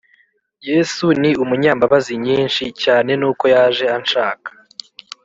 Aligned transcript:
Yesu 0.69 1.05
ni 1.21 1.31
umunyambabazi 1.43 2.13
nyinshi 2.25 2.63
cyane 2.83 3.11
nuko 3.19 3.43
yaje 3.53 3.85
anshaka 3.95 4.49